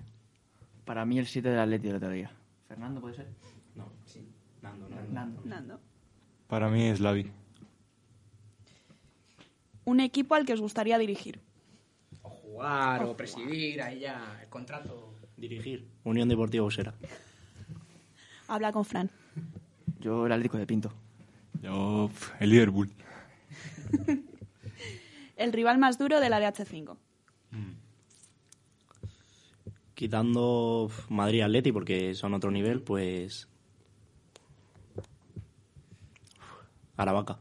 [0.86, 2.32] Para mí el 7 del Atlético del otro día.
[2.68, 3.28] ¿Fernando puede ser?
[3.76, 3.92] No.
[4.06, 4.28] Sí.
[4.62, 4.96] Nando, no.
[4.96, 5.42] Fernando.
[5.46, 5.80] Nando.
[6.48, 7.32] Para mí es Lavi.
[9.86, 11.40] Un equipo al que os gustaría dirigir.
[12.24, 15.14] O jugar, o presidir, ahí ya, el contrato.
[15.38, 15.88] Dirigir.
[16.04, 16.94] Unión Deportiva Usera.
[18.48, 19.12] Habla con Fran.
[20.00, 20.92] Yo el Atlético de Pinto.
[21.62, 22.90] Yo, el Liverpool.
[25.40, 26.98] El rival más duro del área H5.
[29.96, 33.48] Quitando uf, Madrid Atleti porque son otro nivel, pues.
[36.98, 37.40] Aravaca.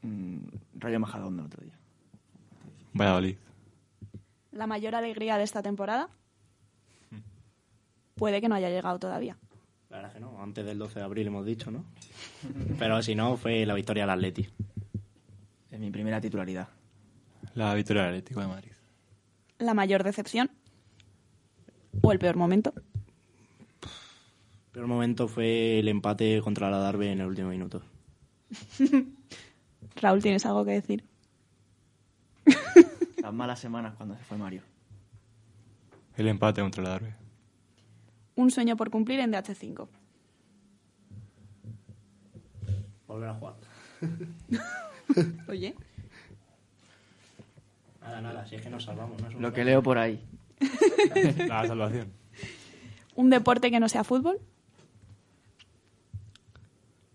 [0.00, 0.38] Mm,
[0.76, 1.78] Rayo Majadahonda el otro día.
[2.94, 3.36] Valladolid.
[4.52, 6.08] La mayor alegría de esta temporada.
[8.14, 9.36] Puede que no haya llegado todavía.
[9.90, 11.84] La verdad que no, antes del 12 de abril hemos dicho, ¿no?
[12.78, 14.48] Pero si no, fue la victoria del Atleti.
[15.78, 16.68] Mi primera titularidad.
[17.54, 18.72] La victoria del Atlético de Madrid.
[19.58, 20.50] La mayor decepción.
[22.02, 22.72] O el peor momento.
[22.74, 27.82] El peor momento fue el empate contra la Darbe en el último minuto.
[29.96, 31.04] Raúl, ¿tienes algo que decir?
[33.22, 34.62] Las malas semanas cuando se fue Mario.
[36.16, 37.14] El empate contra la Darbe.
[38.34, 39.86] Un sueño por cumplir en DH5.
[43.06, 43.54] Volver a jugar.
[45.48, 45.74] Oye.
[48.00, 49.20] Nada, nada, si es que nos salvamos.
[49.20, 50.22] No Lo que leo por ahí.
[51.48, 52.12] La salvación.
[53.14, 54.40] Un deporte que no sea fútbol.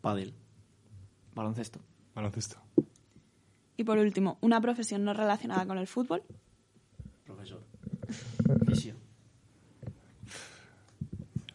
[0.02, 0.34] Padel.
[1.34, 1.80] Baloncesto.
[2.14, 2.58] Baloncesto.
[3.78, 6.24] Y por último, una profesión no relacionada con el fútbol.
[7.26, 7.62] Profesor.
[8.68, 8.96] Fisio.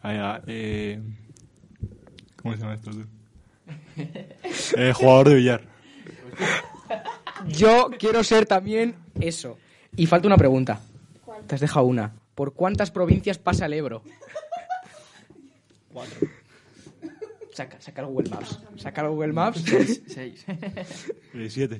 [0.01, 1.01] Ah, ya, eh,
[2.41, 2.91] ¿Cómo se llama esto?
[2.91, 3.05] tú?
[4.77, 5.78] Eh, jugador de billar.
[7.47, 9.57] Yo quiero ser también eso.
[9.95, 10.81] Y falta una pregunta.
[11.47, 12.13] Te has dejado una.
[12.35, 14.01] ¿Por cuántas provincias pasa el Ebro?
[15.91, 16.27] Cuatro.
[17.53, 18.59] Saca, saca el Google Maps.
[18.77, 19.63] Saca el Google Maps.
[20.07, 20.45] Seis.
[21.33, 21.79] Eh, siete.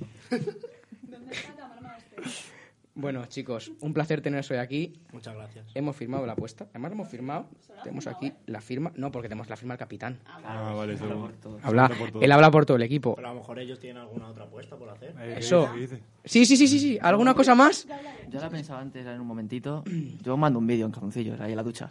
[2.99, 4.91] Bueno, chicos, un placer teneros hoy aquí.
[5.13, 5.65] Muchas gracias.
[5.73, 6.65] Hemos firmado la apuesta.
[6.71, 7.45] Además, hemos firmado.
[7.81, 8.91] Tenemos aquí la firma.
[8.97, 10.19] No, porque tenemos la firma del capitán.
[10.25, 11.31] Ah, vale, seguro.
[11.63, 12.21] Habla, por todo.
[12.21, 13.15] él habla por todo el equipo.
[13.15, 15.11] Pero a lo mejor ellos tienen alguna otra apuesta por hacer.
[15.11, 15.69] Eh, ¿qué Eso.
[16.25, 16.99] Sí, sí, sí, sí, sí.
[17.01, 17.87] ¿Alguna cosa más?
[18.27, 19.81] Yo la pensaba antes en un momentito.
[20.21, 21.89] Yo mando un vídeo en calzoncillos ahí en la ducha.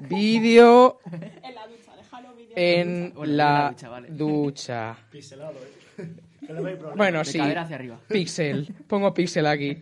[0.00, 0.98] Vídeo.
[1.06, 4.08] En la ducha, déjalo la en la ducha, vale.
[4.10, 4.96] ducha.
[5.12, 6.08] ¿eh?
[6.96, 7.38] Bueno, De sí.
[7.38, 8.00] cadera hacia arriba.
[8.08, 8.74] Pixel.
[8.86, 9.76] Pongo pixel aquí.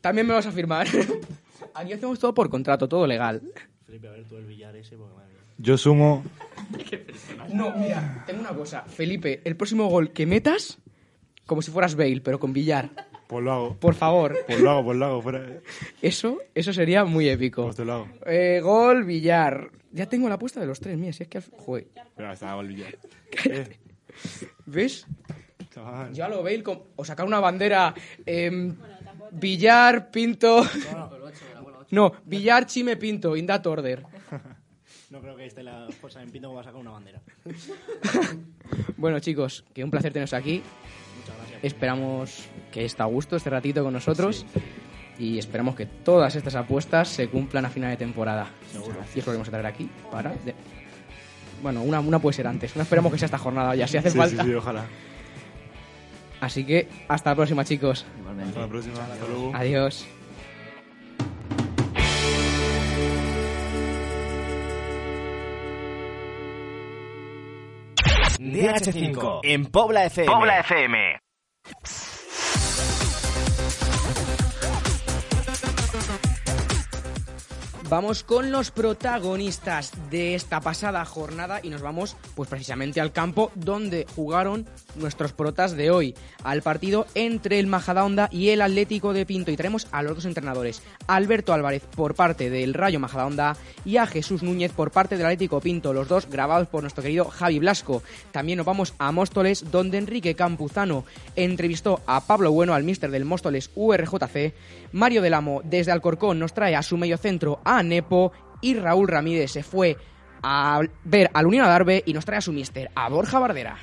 [0.00, 0.86] También me vas a firmar.
[1.74, 3.42] Aquí hacemos todo por contrato, todo legal.
[3.86, 5.42] Felipe, a ver tú el billar ese, porque madre mía.
[5.58, 6.24] Yo sumo.
[7.52, 8.82] No, mira, tengo una cosa.
[8.82, 10.78] Felipe, el próximo gol que metas,
[11.46, 12.90] como si fueras Bale, pero con billar.
[13.26, 13.76] Pues lo hago.
[13.76, 14.36] Por favor.
[14.46, 15.22] Pues lo hago, pues lo hago.
[15.22, 15.46] Fuera.
[16.00, 17.64] Eso, eso sería muy épico.
[17.64, 18.08] Pues te lo hago.
[18.26, 19.70] Eh, gol, billar.
[19.92, 21.38] Ya tengo la apuesta de los tres, mira, si es que...
[21.38, 22.96] al- Joder, Pero hasta hago el billar.
[23.30, 23.78] cállate.
[24.66, 25.06] ¿Ves?
[25.70, 26.12] Chaval.
[26.14, 26.62] Yo a lo Bale,
[26.96, 27.94] o sacar una bandera...
[28.26, 28.74] em,
[29.32, 30.62] billar, pinto...
[31.90, 34.02] No, billar, chime, pinto, in that order.
[35.10, 37.22] No creo que esté la cosa en pinto como va a sacar una bandera.
[38.98, 40.62] Bueno, chicos, que un placer teneros aquí.
[41.20, 41.64] Muchas gracias.
[41.64, 44.44] Esperamos que esté a gusto este ratito con nosotros.
[45.18, 48.50] Y esperamos que todas estas apuestas se cumplan a final de temporada.
[48.70, 48.96] Seguro.
[49.14, 50.30] Y os volvemos a traer aquí para...
[50.44, 50.54] de-
[51.62, 52.74] Bueno, una, una puede ser antes.
[52.74, 54.42] Una esperamos que sea esta jornada ya, si hace Sí, falta.
[54.44, 54.84] sí, sí, ojalá.
[56.40, 58.06] Así que hasta la próxima, chicos.
[58.18, 58.50] Igualmente.
[58.50, 59.04] Hasta la próxima.
[59.04, 59.52] Hasta luego.
[59.54, 60.06] Adiós.
[68.38, 70.32] DH5 en Pobla FM.
[70.32, 71.18] Pobla FM.
[77.90, 83.50] Vamos con los protagonistas de esta pasada jornada y nos vamos pues precisamente al campo
[83.54, 89.24] donde jugaron nuestros protas de hoy, al partido entre el Majadahonda y el Atlético de
[89.24, 89.50] Pinto.
[89.50, 94.06] Y traemos a los dos entrenadores, Alberto Álvarez por parte del Rayo Majadahonda y a
[94.06, 98.02] Jesús Núñez por parte del Atlético Pinto, los dos grabados por nuestro querido Javi Blasco.
[98.32, 103.24] También nos vamos a Móstoles donde Enrique Campuzano entrevistó a Pablo Bueno, al mister del
[103.24, 104.52] Móstoles URJC,
[104.92, 109.52] Mario del Amo desde Alcorcón nos trae a su mediocentro a Nepo y Raúl Ramírez
[109.52, 109.96] se fue
[110.42, 113.76] a ver al Unión Adarve y nos trae a su mister, a Borja Bardera.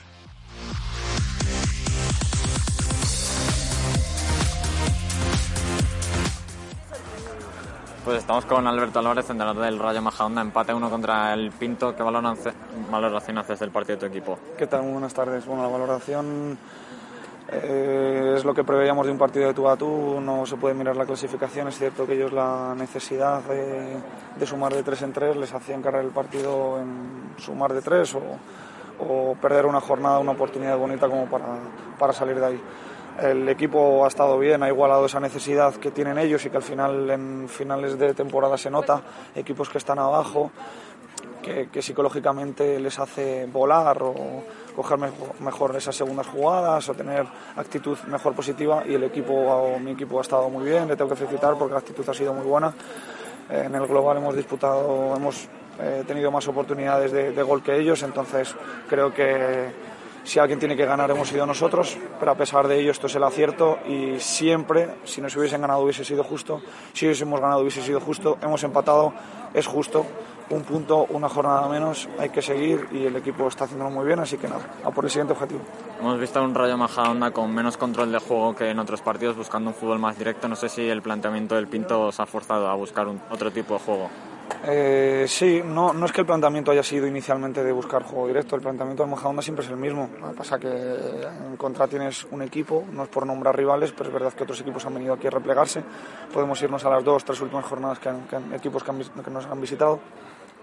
[8.05, 11.95] Pues estamos con Alberto Álvarez, entrenador del Rayo Majadahonda, empate uno contra el Pinto.
[11.95, 12.53] ¿Qué valoración
[12.91, 14.38] valoración haces del partido de tu equipo?
[14.55, 14.84] ¿Qué tal?
[14.84, 15.43] Muy buenas tardes.
[15.47, 16.55] Bueno, la valoración
[17.51, 20.19] eh, es lo que preveíamos de un partido de tú a tú.
[20.21, 21.67] No se puede mirar la clasificación.
[21.67, 23.97] Es cierto que ellos la necesidad de,
[24.38, 28.15] de sumar de tres en tres les hacía encarar el partido en sumar de tres
[28.15, 28.21] o,
[28.99, 31.45] o perder una jornada, una oportunidad bonita como para,
[31.99, 32.62] para salir de ahí.
[33.21, 36.63] El equipo ha estado bien, ha igualado esa necesidad que tienen ellos y que al
[36.63, 39.01] final en finales de temporada se nota.
[39.34, 40.51] Equipos que están abajo,
[41.41, 44.43] que, que psicológicamente les hace volar o
[44.76, 45.00] coger
[45.40, 50.20] mejor, esas segundas jugadas o tener actitud mejor positiva y el equipo, o mi equipo
[50.20, 52.74] ha estado muy bien, le tengo que felicitar porque la actitud ha sido muy buena.
[53.50, 55.48] Eh, En el global hemos disputado, hemos
[55.80, 58.54] eh, tenido más oportunidades de, de gol que ellos, entonces
[58.90, 59.72] creo que
[60.26, 63.16] si alguien tiene que ganar hemos sido nosotros, pero a pesar de ello esto es
[63.16, 66.62] el acierto y siempre, si nos hubiesen ganado hubiese sido justo,
[66.94, 69.14] si hubiésemos ganado hubiese sido justo, hemos empatado,
[69.54, 70.06] es justo,
[70.49, 74.19] un punto, una jornada menos, hay que seguir y el equipo está haciéndolo muy bien,
[74.19, 75.62] así que nada, a por el siguiente objetivo.
[75.99, 79.69] Hemos visto un Rayo Majadahonda con menos control de juego que en otros partidos, buscando
[79.71, 80.47] un fútbol más directo.
[80.47, 83.73] No sé si el planteamiento del Pinto os ha forzado a buscar un, otro tipo
[83.75, 84.10] de juego.
[84.67, 88.55] Eh, sí, no, no es que el planteamiento haya sido inicialmente de buscar juego directo,
[88.55, 90.08] el planteamiento del Majadahonda siempre es el mismo.
[90.21, 94.10] Lo que pasa que en contra tienes un equipo, no es por nombrar rivales, pero
[94.10, 95.84] es verdad que otros equipos han venido aquí a replegarse.
[96.31, 98.99] Podemos irnos a las dos, tres últimas jornadas que, han- que han- equipos que, han
[98.99, 99.99] que nos han visitado.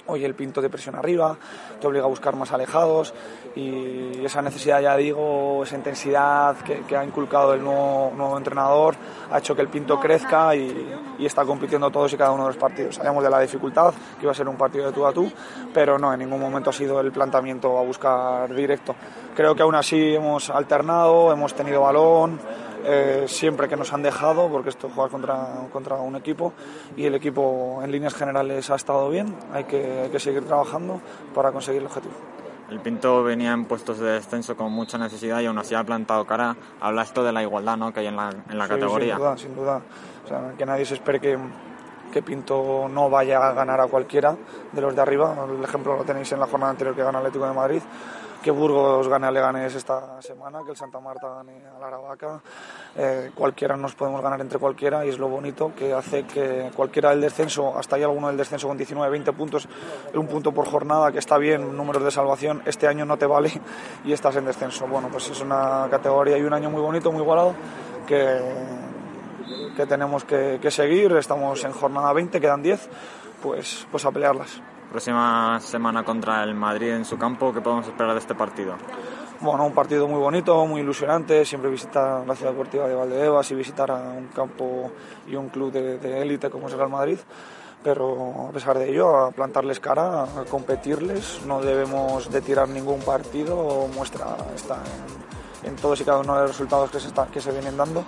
[0.07, 1.37] Hoy el Pinto de presión arriba,
[1.81, 3.15] te obliga a buscar más alejados
[3.55, 8.97] y esa necesidad, ya digo, esa intensidad que, que ha inculcado el nuevo, nuevo entrenador
[9.31, 12.49] ha hecho que el Pinto crezca y, y está compitiendo todos y cada uno de
[12.49, 12.97] los partidos.
[12.97, 15.31] Sabíamos de la dificultad, que iba a ser un partido de tú a tú,
[15.73, 18.95] pero no, en ningún momento ha sido el planteamiento a buscar directo.
[19.37, 22.41] Creo que aún así hemos alternado, hemos tenido balón,
[22.85, 26.53] eh, siempre que nos han dejado, porque esto juega contra, contra un equipo
[26.97, 31.01] y el equipo en líneas generales ha estado bien, hay que, hay que seguir trabajando
[31.35, 32.15] para conseguir el objetivo.
[32.71, 36.25] El Pinto venía en puestos de descenso con mucha necesidad y aún así ha plantado
[36.25, 36.57] cara.
[36.81, 37.93] Habla esto de la igualdad ¿no?
[37.93, 39.15] que hay en la, en la Sí, categoría.
[39.15, 39.83] Sin duda, sin duda.
[40.25, 41.39] O sea, que nadie se espere que,
[42.11, 44.35] que Pinto no vaya a ganar a cualquiera
[44.73, 45.37] de los de arriba.
[45.55, 47.83] El ejemplo lo tenéis en la jornada anterior que gana Atlético de Madrid.
[48.43, 52.41] Que Burgos gane a Leganés esta semana, que el Santa Marta gane a la Aravaca.
[52.97, 57.11] Eh, cualquiera nos podemos ganar entre cualquiera y es lo bonito que hace que cualquiera
[57.11, 59.69] del descenso, hasta hay alguno del descenso con 19, 20 puntos,
[60.15, 63.53] un punto por jornada, que está bien, números de salvación, este año no te vale
[64.05, 64.89] y estás en descenso.
[64.89, 67.55] Bueno, pues es una categoría y un año muy bonito, muy igualado,
[68.09, 68.41] que,
[69.77, 71.13] que tenemos que, que seguir.
[71.13, 72.89] Estamos en jornada 20, quedan 10,
[73.41, 74.61] pues, pues a pelearlas.
[74.93, 78.75] Próxima semana contra el Madrid en su campo, ¿qué podemos esperar de este partido?
[79.41, 83.55] Bueno, un partido muy bonito, muy ilusionante, siempre visitar la ciudad deportiva de Valdebebas y
[83.55, 84.93] visitar a un campo
[85.27, 87.19] y un club de élite como es el Real Madrid
[87.83, 93.01] pero a pesar de ello, a plantarles cara, a competirles, no debemos de tirar ningún
[93.01, 94.79] partido, muestra está
[95.65, 98.05] en, todos y cada uno de los resultados que se, que se vienen dando.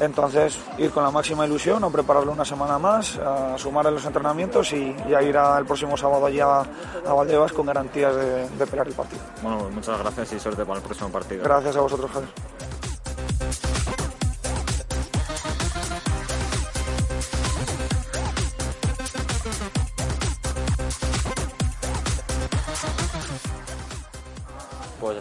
[0.00, 4.04] Entonces, ir con la máxima ilusión, a prepararlo una semana más, a sumar en los
[4.04, 6.60] entrenamientos y, a ir el próximo sábado allá
[7.06, 9.20] a Valdebas con garantías de, de pelear el partido.
[9.42, 11.42] Bueno, pues muchas gracias y suerte para el próximo partido.
[11.42, 12.67] Gracias a vosotros, Javier.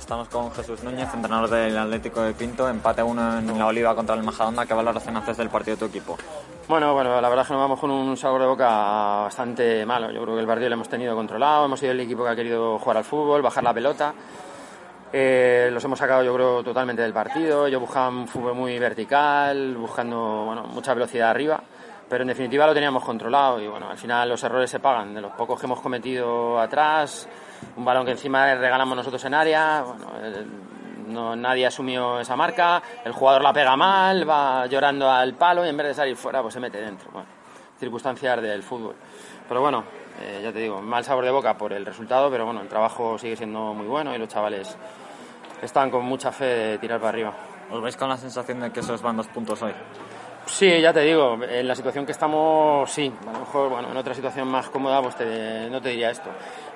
[0.07, 4.15] Estamos con Jesús Núñez, entrenador del Atlético de Pinto, empate uno en la Oliva contra
[4.15, 4.65] el Majadonda.
[4.65, 6.17] ¿Qué valoración haces del partido de tu equipo?
[6.69, 8.69] Bueno, bueno, la verdad es que nos vamos con un sabor de boca
[9.23, 10.09] bastante malo.
[10.09, 12.35] Yo creo que el partido lo hemos tenido controlado, hemos sido el equipo que ha
[12.37, 14.13] querido jugar al fútbol, bajar la pelota.
[15.11, 17.67] Eh, los hemos sacado, yo creo, totalmente del partido.
[17.67, 21.61] Ellos buscaban un fútbol muy vertical, buscando bueno, mucha velocidad arriba.
[22.09, 25.13] Pero en definitiva lo teníamos controlado y bueno, al final los errores se pagan.
[25.13, 27.27] De los pocos que hemos cometido atrás,
[27.75, 29.83] un balón que encima regalamos nosotros en área,
[31.07, 35.69] no, nadie asumió esa marca, el jugador la pega mal, va llorando al palo y
[35.69, 37.09] en vez de salir fuera pues se mete dentro.
[37.11, 37.27] Bueno,
[37.77, 38.95] circunstancias del fútbol.
[39.47, 39.83] Pero bueno,
[40.21, 43.17] eh, ya te digo, mal sabor de boca por el resultado, pero bueno, el trabajo
[43.17, 44.77] sigue siendo muy bueno y los chavales
[45.61, 47.33] están con mucha fe de tirar para arriba.
[47.71, 49.73] ¿Os veis con la sensación de que esos van dos puntos hoy?
[50.47, 53.11] Sí, ya te digo, en la situación que estamos, sí.
[53.27, 55.15] A lo mejor, bueno, en otra situación más cómoda, pues
[55.69, 56.29] no te diría esto.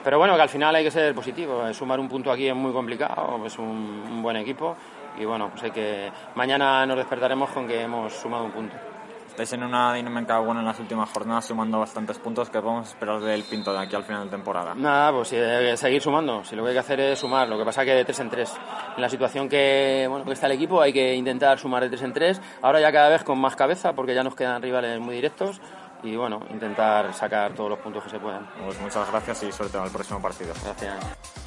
[0.04, 1.74] Pero bueno, que al final hay que ser positivo.
[1.74, 4.76] Sumar un punto aquí es muy complicado, es un, buen equipo.
[5.18, 8.91] Y bueno, sé que mañana nos despertaremos con que hemos sumado un punto.
[9.32, 12.50] Estáis en una dinámica buena en las últimas jornadas, sumando bastantes puntos.
[12.50, 14.76] ¿Qué podemos esperar del Pinto de aquí al final de temporada?
[14.76, 16.44] Nada, pues eh, seguir sumando.
[16.44, 18.30] Si lo que hay que hacer es sumar, lo que pasa que de tres en
[18.30, 18.54] tres.
[18.96, 22.02] En la situación que, bueno, que está el equipo hay que intentar sumar de tres
[22.02, 22.42] en tres.
[22.62, 25.62] Ahora ya cada vez con más cabeza, porque ya nos quedan rivales muy directos
[26.04, 28.46] y bueno, intentar sacar todos los puntos que se puedan.
[28.66, 30.54] Pues muchas gracias y suerte en el próximo partido.
[30.62, 31.41] Gracias.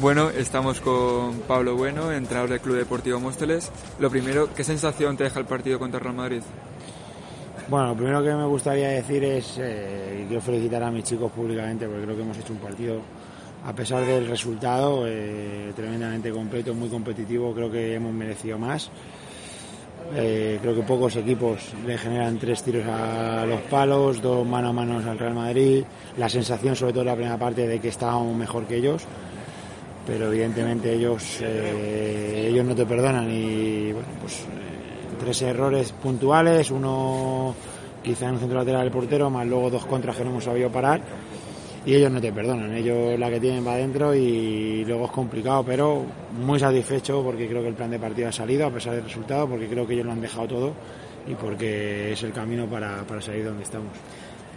[0.00, 3.70] Bueno, estamos con Pablo Bueno, entrenador del Club Deportivo Móstoles.
[4.00, 6.42] Lo primero, ¿qué sensación te deja el partido contra Real Madrid?
[7.68, 11.86] Bueno, lo primero que me gustaría decir es eh, quiero felicitar a mis chicos públicamente
[11.86, 13.00] porque creo que hemos hecho un partido,
[13.64, 17.54] a pesar del resultado, eh, tremendamente completo, muy competitivo.
[17.54, 18.90] Creo que hemos merecido más.
[20.14, 24.72] Eh, creo que pocos equipos le generan tres tiros a los palos, dos mano a
[24.72, 25.84] mano al Real Madrid.
[26.18, 29.06] La sensación, sobre todo en la primera parte, de que estábamos mejor que ellos
[30.06, 36.70] pero evidentemente ellos eh, ellos no te perdonan y bueno pues eh, tres errores puntuales
[36.70, 37.54] uno
[38.02, 40.70] quizá en un centro lateral del portero más luego dos contras que no hemos sabido
[40.70, 41.00] parar
[41.86, 45.64] y ellos no te perdonan ellos la que tienen va adentro y luego es complicado
[45.64, 46.04] pero
[46.44, 49.48] muy satisfecho porque creo que el plan de partido ha salido a pesar del resultado
[49.48, 50.72] porque creo que ellos lo han dejado todo
[51.26, 53.92] y porque es el camino para, para salir donde estamos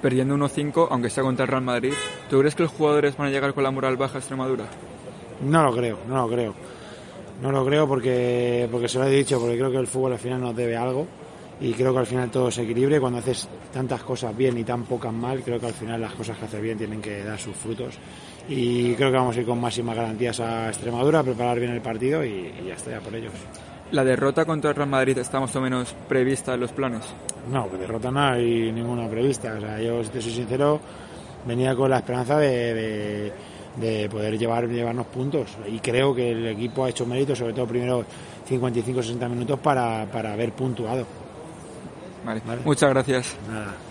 [0.01, 1.93] perdiendo 1-5 aunque sea contra el Real Madrid
[2.29, 4.65] ¿tú crees que los jugadores van a llegar con la moral baja a Extremadura?
[5.41, 6.53] No lo creo, no lo creo.
[7.41, 10.19] No lo creo porque, porque se lo he dicho, porque creo que el fútbol al
[10.19, 11.05] final nos debe algo
[11.59, 12.99] y creo que al final todo se equilibre.
[12.99, 16.37] Cuando haces tantas cosas bien y tan pocas mal, creo que al final las cosas
[16.37, 17.95] que haces bien tienen que dar sus frutos.
[18.49, 21.81] Y creo que vamos a ir con máximas garantías a Extremadura, a preparar bien el
[21.81, 23.33] partido y, ya está, ya por ellos.
[23.91, 27.03] ¿La derrota contra el Real Madrid está más o menos prevista en los planes?
[27.51, 29.53] No, que derrota no hay ninguna prevista.
[29.57, 30.79] O sea, yo, si te soy sincero,
[31.45, 33.33] venía con la esperanza de de
[34.09, 35.49] poder llevar, llevarnos puntos.
[35.67, 38.05] Y creo que el equipo ha hecho mérito, sobre todo primero
[38.49, 41.05] 55-60 minutos, para, para haber puntuado.
[42.25, 42.41] Vale.
[42.65, 43.35] Muchas gracias.
[43.49, 43.86] Nada.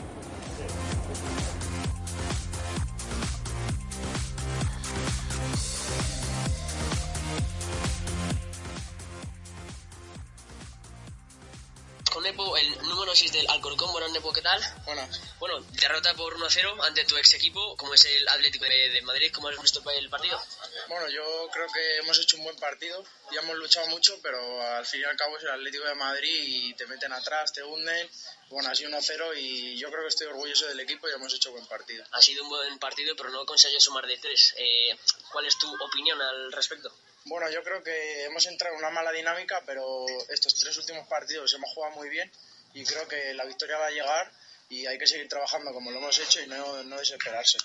[14.85, 15.09] Bueno.
[15.38, 19.31] Bueno, derrota por 1-0 ante tu ex equipo, como es el Atlético de Madrid.
[19.33, 20.40] ¿Cómo has visto el partido?
[20.88, 23.05] Bueno, yo creo que hemos hecho un buen partido.
[23.33, 26.42] Ya hemos luchado mucho, pero al fin y al cabo es el Atlético de Madrid
[26.46, 28.09] y te meten atrás, te hunden.
[28.48, 31.66] Bueno, sido 1-0 y yo creo que estoy orgulloso del equipo y hemos hecho buen
[31.66, 32.05] partido.
[32.12, 34.55] Ha sido un buen partido, pero no consiguió sumar de tres.
[34.57, 34.97] Eh,
[35.32, 36.93] ¿Cuál es tu opinión al respecto?
[37.24, 41.53] Bueno, yo creo que hemos entrado en una mala dinámica, pero estos tres últimos partidos
[41.55, 42.30] hemos jugado muy bien
[42.72, 44.32] y creo que la victoria va a llegar
[44.69, 47.59] y hay que seguir trabajando como lo hemos hecho y no, desesperarse.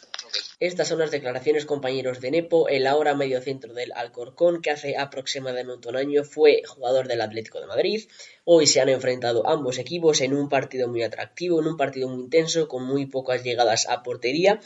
[0.59, 5.89] Estas son las declaraciones, compañeros de Nepo, el ahora mediocentro del Alcorcón, que hace aproximadamente
[5.89, 8.07] un año fue jugador del Atlético de Madrid.
[8.43, 12.23] Hoy se han enfrentado ambos equipos en un partido muy atractivo, en un partido muy
[12.23, 14.59] intenso, con muy pocas llegadas a portería,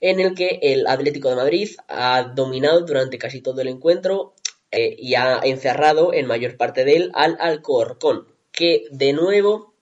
[0.00, 4.34] en el que el Atlético de Madrid ha dominado durante casi todo el encuentro
[4.70, 9.74] eh, y ha encerrado en mayor parte de él al Alcorcón, que de nuevo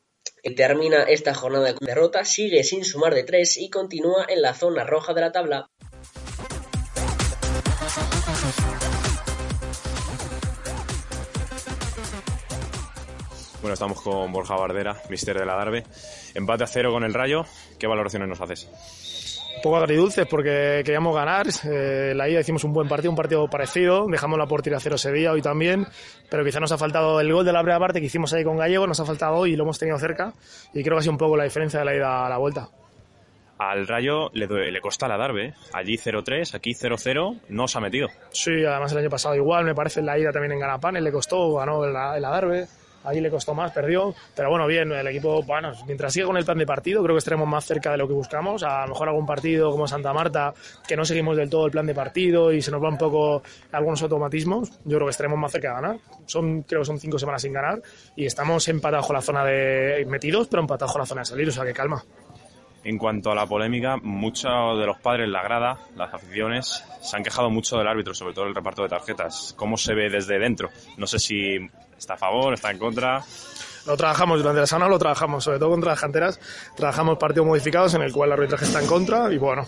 [0.55, 4.84] termina esta jornada con derrota, sigue sin sumar de tres y continúa en la zona
[4.84, 5.70] roja de la tabla.
[13.61, 15.82] Bueno, estamos con Borja Bardera, mister de la Darbe.
[16.34, 17.44] Empate a cero con el Rayo.
[17.80, 18.68] ¿Qué valoraciones nos haces?
[19.57, 21.47] Un poco agridulces porque queríamos ganar.
[21.65, 24.07] Eh, la ida hicimos un buen partido, un partido parecido.
[24.07, 25.87] Dejamos la portería a cero Sevilla hoy también.
[26.31, 28.57] Pero quizá nos ha faltado el gol de la primera parte que hicimos ahí con
[28.57, 28.87] Gallego.
[28.87, 30.33] Nos ha faltado hoy y lo hemos tenido cerca.
[30.73, 32.69] Y creo que ha sido un poco la diferencia de la ida a la vuelta.
[33.59, 35.55] Al Rayo le, le costa la Darbe.
[35.73, 37.41] Allí 0-3, aquí 0-0.
[37.49, 38.09] No os ha metido.
[38.31, 39.65] Sí, además el año pasado igual.
[39.65, 42.67] Me parece en la ida también en Ganapanes le costó, ganó en la Darbe
[43.07, 46.45] ahí le costó más, perdió, pero bueno, bien, el equipo, bueno, mientras siga con el
[46.45, 49.09] plan de partido, creo que estaremos más cerca de lo que buscamos, a lo mejor
[49.09, 50.53] algún partido como Santa Marta,
[50.87, 53.43] que no seguimos del todo el plan de partido y se nos va un poco
[53.73, 57.19] algunos automatismos, yo creo que estaremos más cerca de ganar, son, creo que son cinco
[57.19, 57.81] semanas sin ganar
[58.17, 61.49] y estamos empatados con la zona de metidos, pero empatados con la zona de salir,
[61.49, 62.03] o sea que calma.
[62.87, 67.25] En cuanto a la polémica, muchos de los padres, la grada, las aficiones, se han
[67.25, 69.55] quejado mucho del árbitro, sobre todo el reparto de tarjetas.
[69.57, 70.71] ¿Cómo se ve desde dentro?
[70.97, 71.59] No sé si
[71.99, 73.22] está a favor, está en contra.
[73.86, 76.40] Lo trabajamos durante la semana, lo trabajamos, sobre todo contra las canteras.
[76.76, 79.66] Trabajamos partidos modificados en el cual el arbitraje está en contra y bueno,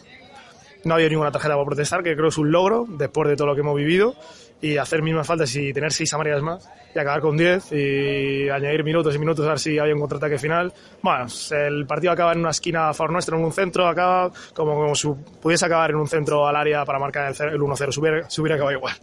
[0.85, 3.49] no había ninguna tarjeta para protestar, que creo que es un logro después de todo
[3.49, 4.15] lo que hemos vivido
[4.61, 8.83] y hacer mismas faltas y tener seis amarillas más y acabar con diez y añadir
[8.83, 10.73] minutos y minutos a ver si hay un contraataque final.
[11.01, 14.75] Bueno, el partido acaba en una esquina a favor nuestro, en un centro, acaba como,
[14.75, 15.09] como si
[15.41, 18.41] pudiese acabar en un centro al área para marcar el, el 1-0, se hubiera, se
[18.41, 18.95] hubiera acabado igual.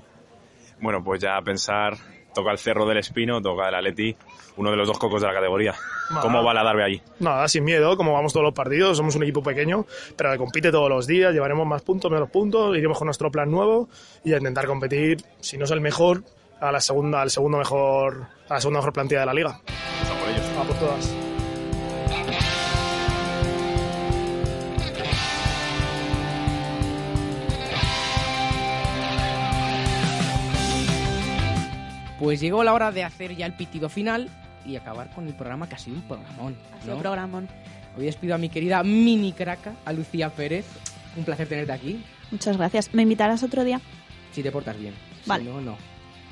[0.82, 1.96] Bueno, pues ya pensar
[2.36, 4.16] toca el Cerro del Espino, toca el Atleti,
[4.58, 5.74] uno de los dos cocos de la categoría.
[6.22, 7.02] ¿Cómo va la Darbe allí?
[7.20, 10.72] Nada, sin miedo, como vamos todos los partidos, somos un equipo pequeño, pero que compite
[10.72, 13.90] todos los días, llevaremos más puntos, menos puntos, iremos con nuestro plan nuevo
[14.24, 16.24] y a intentar competir, si no es el mejor,
[16.60, 19.50] a la segunda, al segundo mejor, a la segunda mejor plantilla de la liga.
[19.50, 20.46] A por ellos.
[20.68, 21.25] Por todas.
[32.26, 34.32] Pues llegó la hora de hacer ya el pitido final
[34.66, 36.56] y acabar con el programa que ha sido un programón.
[36.76, 37.48] Ha sido un programón.
[37.96, 40.66] Hoy despido a mi querida mini craca, a Lucía Pérez.
[41.16, 42.04] Un placer tenerte aquí.
[42.32, 42.92] Muchas gracias.
[42.96, 43.80] ¿Me invitarás otro día?
[44.32, 44.96] Si te portas bien.
[45.28, 45.44] Vale.
[45.44, 45.78] Si no, no.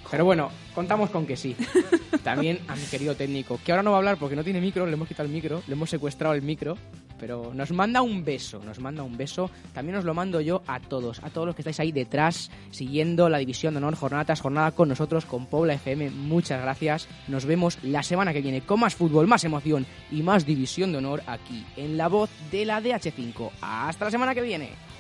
[0.10, 1.56] Pero bueno, contamos con que sí.
[2.24, 4.88] También a mi querido técnico, que ahora no va a hablar porque no tiene micro,
[4.88, 6.76] le hemos quitado el micro, le hemos secuestrado el micro,
[7.20, 9.50] pero nos manda un beso, nos manda un beso.
[9.74, 13.30] También os lo mando yo a todos, a todos los que estáis ahí detrás, siguiendo
[13.30, 16.10] la división de honor jornada tras jornada con nosotros, con Pobla FM.
[16.12, 17.08] Muchas gracias.
[17.28, 21.00] Nos vemos la semana que viene con más fútbol, más emoción y más división de
[21.00, 23.52] honor aquí en la voz de la DH5.
[23.62, 24.93] Hasta la semana que viene.